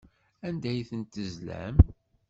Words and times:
Anda 0.47 0.67
ay 0.71 0.81
tent-tezlam? 0.89 1.75